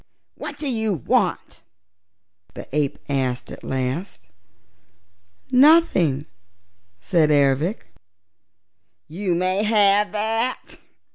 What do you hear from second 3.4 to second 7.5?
at last. "Nothing," said